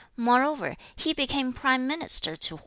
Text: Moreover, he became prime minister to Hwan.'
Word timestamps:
Moreover, 0.17 0.77
he 0.95 1.13
became 1.13 1.53
prime 1.53 1.85
minister 1.85 2.35
to 2.35 2.55
Hwan.' 2.55 2.59